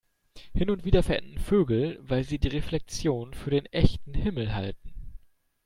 Hin 0.55 0.71
und 0.71 0.83
wieder 0.83 1.03
verenden 1.03 1.37
Vögel, 1.37 1.99
weil 2.01 2.23
sie 2.23 2.39
die 2.39 2.47
Reflexion 2.47 3.35
für 3.35 3.51
den 3.51 3.67
echten 3.67 4.15
Himmel 4.15 4.55
halten. 4.55 4.95